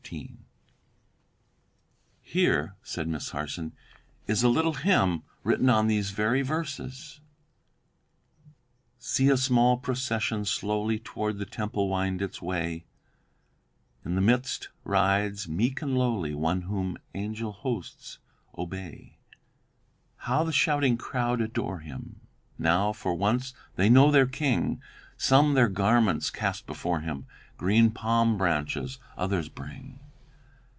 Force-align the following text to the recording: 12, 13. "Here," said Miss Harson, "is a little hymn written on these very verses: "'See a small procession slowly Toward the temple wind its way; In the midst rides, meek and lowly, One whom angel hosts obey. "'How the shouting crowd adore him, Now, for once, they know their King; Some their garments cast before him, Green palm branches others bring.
12, 0.03 0.21
13. 0.23 0.45
"Here," 2.21 2.75
said 2.83 3.07
Miss 3.07 3.29
Harson, 3.29 3.71
"is 4.27 4.43
a 4.43 4.49
little 4.49 4.73
hymn 4.73 5.23
written 5.43 5.69
on 5.69 5.87
these 5.87 6.11
very 6.11 6.41
verses: 6.41 7.21
"'See 8.97 9.29
a 9.29 9.37
small 9.37 9.77
procession 9.77 10.43
slowly 10.43 10.99
Toward 10.99 11.37
the 11.37 11.45
temple 11.45 11.87
wind 11.87 12.21
its 12.21 12.41
way; 12.41 12.83
In 14.03 14.15
the 14.15 14.21
midst 14.21 14.67
rides, 14.83 15.47
meek 15.47 15.81
and 15.81 15.97
lowly, 15.97 16.35
One 16.35 16.63
whom 16.63 16.97
angel 17.15 17.53
hosts 17.53 18.19
obey. 18.57 19.17
"'How 20.17 20.43
the 20.43 20.51
shouting 20.51 20.97
crowd 20.97 21.39
adore 21.39 21.79
him, 21.79 22.19
Now, 22.59 22.91
for 22.91 23.15
once, 23.15 23.53
they 23.77 23.87
know 23.89 24.11
their 24.11 24.27
King; 24.27 24.81
Some 25.15 25.53
their 25.53 25.69
garments 25.69 26.31
cast 26.31 26.65
before 26.67 26.99
him, 26.99 27.27
Green 27.57 27.91
palm 27.91 28.37
branches 28.39 28.97
others 29.17 29.47
bring. 29.47 29.99